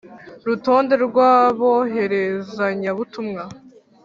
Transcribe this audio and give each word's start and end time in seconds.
Rutonde 0.47 0.95
rw 1.05 1.17
aboherezanyabutumwa 1.33 3.43